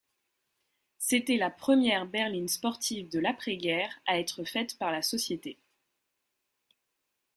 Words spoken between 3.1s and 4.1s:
l'après-guerre